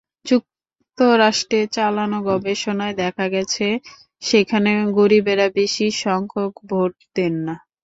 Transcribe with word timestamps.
যুক্তরাষ্ট্রে 0.25 1.59
চালানো 1.75 2.17
গবেষণায় 2.27 2.95
দেখা 3.01 3.25
গেছে, 3.27 3.67
সেখানে 4.21 4.69
গরিবেরা 4.97 5.47
বেশি 5.57 5.85
সংখ্যায় 6.03 6.51
ভোট 6.69 6.93
দেন 7.15 7.33
না। 7.45 7.55